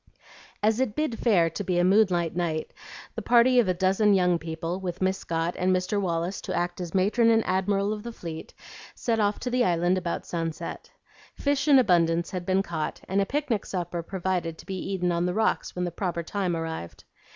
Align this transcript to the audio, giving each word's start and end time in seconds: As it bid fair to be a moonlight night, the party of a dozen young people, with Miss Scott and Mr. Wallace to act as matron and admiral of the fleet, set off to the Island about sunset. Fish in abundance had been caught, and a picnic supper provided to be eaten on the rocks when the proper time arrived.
As 0.63 0.79
it 0.79 0.95
bid 0.95 1.19
fair 1.19 1.47
to 1.51 1.63
be 1.63 1.77
a 1.77 1.83
moonlight 1.83 2.35
night, 2.35 2.73
the 3.13 3.21
party 3.21 3.59
of 3.59 3.67
a 3.67 3.73
dozen 3.75 4.15
young 4.15 4.39
people, 4.39 4.79
with 4.79 4.99
Miss 4.99 5.19
Scott 5.19 5.53
and 5.59 5.71
Mr. 5.71 6.01
Wallace 6.01 6.41
to 6.41 6.55
act 6.57 6.81
as 6.81 6.95
matron 6.95 7.29
and 7.29 7.45
admiral 7.45 7.93
of 7.93 8.01
the 8.01 8.11
fleet, 8.11 8.51
set 8.95 9.19
off 9.19 9.39
to 9.41 9.51
the 9.51 9.63
Island 9.63 9.99
about 9.99 10.25
sunset. 10.25 10.89
Fish 11.35 11.67
in 11.67 11.77
abundance 11.77 12.31
had 12.31 12.47
been 12.47 12.63
caught, 12.63 12.99
and 13.07 13.21
a 13.21 13.27
picnic 13.27 13.63
supper 13.63 14.01
provided 14.01 14.57
to 14.57 14.65
be 14.65 14.73
eaten 14.91 15.11
on 15.11 15.27
the 15.27 15.35
rocks 15.35 15.75
when 15.75 15.85
the 15.85 15.91
proper 15.91 16.23
time 16.23 16.55
arrived. 16.57 17.03